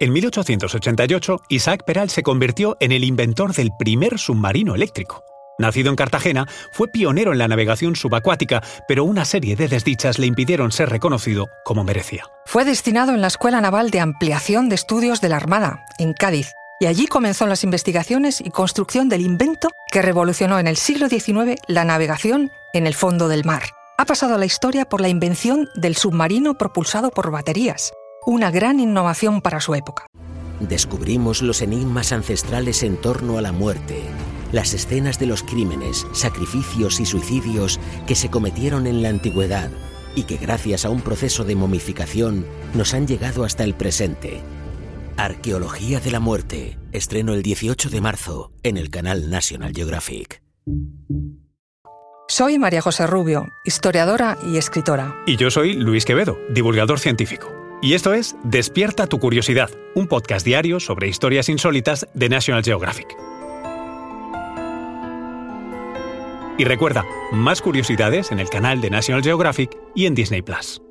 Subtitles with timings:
[0.00, 5.24] En 1888, Isaac Peral se convirtió en el inventor del primer submarino eléctrico.
[5.58, 10.26] Nacido en Cartagena, fue pionero en la navegación subacuática, pero una serie de desdichas le
[10.26, 12.26] impidieron ser reconocido como merecía.
[12.46, 16.52] Fue destinado en la Escuela Naval de Ampliación de Estudios de la Armada, en Cádiz,
[16.78, 21.60] y allí comenzó las investigaciones y construcción del invento que revolucionó en el siglo XIX
[21.66, 23.64] la navegación en el fondo del mar.
[23.96, 27.90] Ha pasado a la historia por la invención del submarino propulsado por baterías,
[28.26, 30.06] una gran innovación para su época.
[30.60, 34.02] Descubrimos los enigmas ancestrales en torno a la muerte,
[34.52, 39.70] las escenas de los crímenes, sacrificios y suicidios que se cometieron en la antigüedad
[40.14, 44.40] y que gracias a un proceso de momificación nos han llegado hasta el presente.
[45.16, 50.42] Arqueología de la muerte, estreno el 18 de marzo en el canal National Geographic.
[52.28, 55.16] Soy María José Rubio, historiadora y escritora.
[55.26, 57.57] Y yo soy Luis Quevedo, divulgador científico.
[57.80, 63.06] Y esto es Despierta tu curiosidad, un podcast diario sobre historias insólitas de National Geographic.
[66.58, 70.82] Y recuerda, más curiosidades en el canal de National Geographic y en Disney Plus.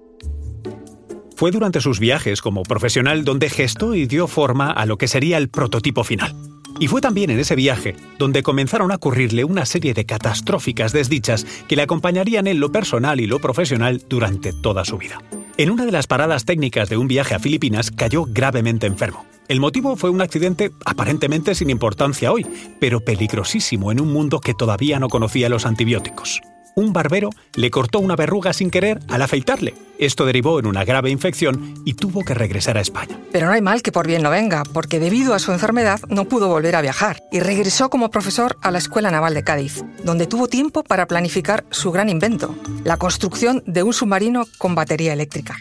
[1.36, 5.38] Fue durante sus viajes como profesional donde gestó y dio forma a lo que sería
[5.38, 6.34] el prototipo final.
[6.80, 11.46] Y fue también en ese viaje donde comenzaron a ocurrirle una serie de catastróficas desdichas
[11.68, 15.20] que le acompañarían en lo personal y lo profesional durante toda su vida.
[15.60, 19.26] En una de las paradas técnicas de un viaje a Filipinas cayó gravemente enfermo.
[19.48, 22.46] El motivo fue un accidente aparentemente sin importancia hoy,
[22.80, 26.42] pero peligrosísimo en un mundo que todavía no conocía los antibióticos
[26.78, 29.73] un barbero le cortó una verruga sin querer al afeitarle.
[29.97, 33.20] Esto derivó en una grave infección y tuvo que regresar a España.
[33.31, 36.25] Pero no hay mal que por bien no venga, porque debido a su enfermedad no
[36.25, 40.28] pudo volver a viajar y regresó como profesor a la Escuela Naval de Cádiz, donde
[40.28, 45.58] tuvo tiempo para planificar su gran invento, la construcción de un submarino con batería eléctrica.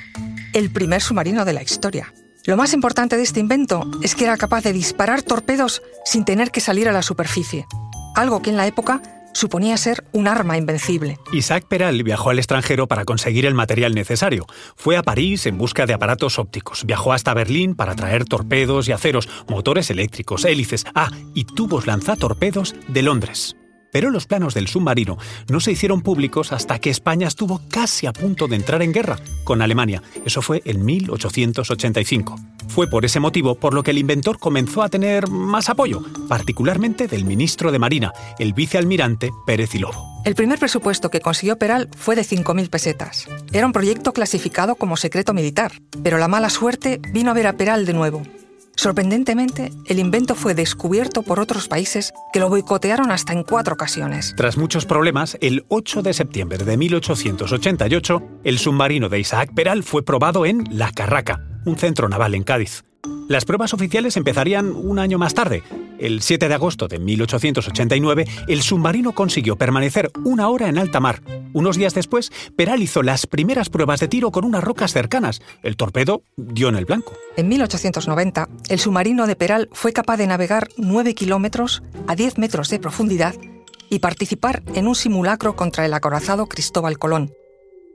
[0.52, 2.12] El primer submarino de la historia.
[2.44, 6.50] Lo más importante de este invento es que era capaz de disparar torpedos sin tener
[6.50, 7.66] que salir a la superficie,
[8.14, 9.00] algo que en la época
[9.36, 11.18] suponía ser un arma invencible.
[11.32, 14.46] Isaac Peral viajó al extranjero para conseguir el material necesario.
[14.76, 16.84] Fue a París en busca de aparatos ópticos.
[16.86, 22.74] Viajó hasta Berlín para traer torpedos y aceros, motores eléctricos, hélices, ah, y tubos lanzatorpedos
[22.88, 23.56] de Londres.
[23.96, 25.16] Pero los planos del submarino
[25.48, 29.18] no se hicieron públicos hasta que España estuvo casi a punto de entrar en guerra
[29.42, 30.02] con Alemania.
[30.26, 32.38] Eso fue en 1885.
[32.68, 37.08] Fue por ese motivo por lo que el inventor comenzó a tener más apoyo, particularmente
[37.08, 40.06] del ministro de Marina, el vicealmirante Pérez y Lobo.
[40.26, 43.26] El primer presupuesto que consiguió Peral fue de 5.000 pesetas.
[43.50, 47.54] Era un proyecto clasificado como secreto militar, pero la mala suerte vino a ver a
[47.54, 48.22] Peral de nuevo.
[48.76, 54.34] Sorprendentemente, el invento fue descubierto por otros países que lo boicotearon hasta en cuatro ocasiones.
[54.36, 60.04] Tras muchos problemas, el 8 de septiembre de 1888, el submarino de Isaac Peral fue
[60.04, 62.84] probado en La Carraca, un centro naval en Cádiz.
[63.28, 65.64] Las pruebas oficiales empezarían un año más tarde.
[65.98, 71.22] El 7 de agosto de 1889, el submarino consiguió permanecer una hora en alta mar.
[71.52, 75.42] Unos días después, Peral hizo las primeras pruebas de tiro con unas rocas cercanas.
[75.64, 77.14] El torpedo dio en el blanco.
[77.36, 82.68] En 1890, el submarino de Peral fue capaz de navegar 9 kilómetros a 10 metros
[82.70, 83.34] de profundidad
[83.90, 87.34] y participar en un simulacro contra el acorazado Cristóbal Colón,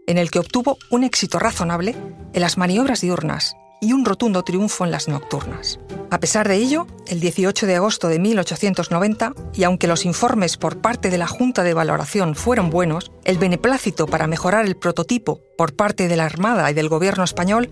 [0.07, 1.95] en el que obtuvo un éxito razonable
[2.33, 5.79] en las maniobras diurnas y un rotundo triunfo en las nocturnas.
[6.11, 10.79] A pesar de ello, el 18 de agosto de 1890, y aunque los informes por
[10.79, 15.75] parte de la Junta de Valoración fueron buenos, el beneplácito para mejorar el prototipo por
[15.75, 17.69] parte de la Armada y del gobierno español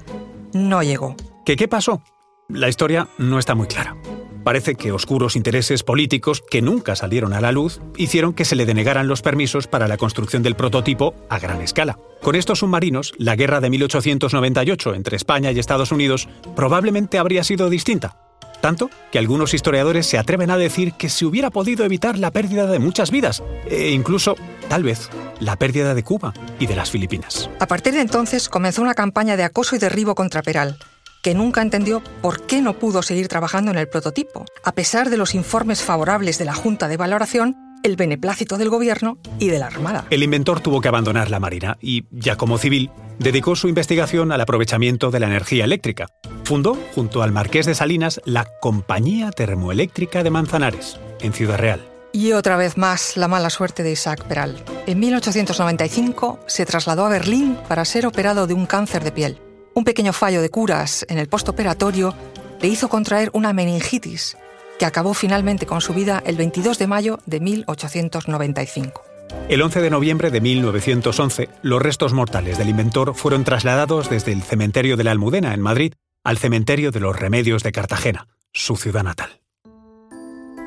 [0.52, 1.16] no llegó.
[1.46, 2.02] ¿Qué qué pasó?
[2.50, 3.96] La historia no está muy clara.
[4.44, 8.66] Parece que oscuros intereses políticos que nunca salieron a la luz hicieron que se le
[8.66, 11.98] denegaran los permisos para la construcción del prototipo a gran escala.
[12.22, 17.70] Con estos submarinos, la guerra de 1898 entre España y Estados Unidos probablemente habría sido
[17.70, 18.18] distinta.
[18.62, 22.66] Tanto que algunos historiadores se atreven a decir que se hubiera podido evitar la pérdida
[22.66, 24.36] de muchas vidas, e incluso,
[24.68, 27.50] tal vez, la pérdida de Cuba y de las Filipinas.
[27.60, 30.78] A partir de entonces comenzó una campaña de acoso y derribo contra Peral,
[31.22, 35.18] que nunca entendió por qué no pudo seguir trabajando en el prototipo, a pesar de
[35.18, 39.68] los informes favorables de la Junta de Valoración, el beneplácito del gobierno y de la
[39.68, 40.06] Armada.
[40.10, 44.42] El inventor tuvo que abandonar la Marina y, ya como civil, dedicó su investigación al
[44.42, 46.08] aprovechamiento de la energía eléctrica.
[46.44, 51.88] Fundó, junto al Marqués de Salinas, la Compañía Termoeléctrica de Manzanares, en Ciudad Real.
[52.12, 54.64] Y otra vez más la mala suerte de Isaac Peral.
[54.88, 59.40] En 1895 se trasladó a Berlín para ser operado de un cáncer de piel.
[59.74, 62.14] Un pequeño fallo de curas en el postoperatorio
[62.62, 64.38] le hizo contraer una meningitis
[64.78, 69.04] que acabó finalmente con su vida el 22 de mayo de 1895.
[69.48, 74.42] El 11 de noviembre de 1911, los restos mortales del inventor fueron trasladados desde el
[74.42, 75.94] cementerio de la Almudena, en Madrid,
[76.24, 79.42] al cementerio de los Remedios de Cartagena, su ciudad natal.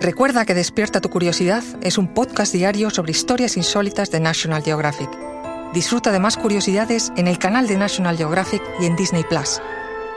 [0.00, 5.31] Recuerda que Despierta tu Curiosidad es un podcast diario sobre historias insólitas de National Geographic.
[5.72, 9.62] Disfruta de más curiosidades en el canal de National Geographic y en Disney Plus.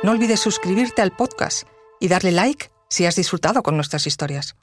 [0.04, 1.66] No olvides suscribirte al podcast
[2.02, 4.58] y darle like si has disfrutado con nuestras historias.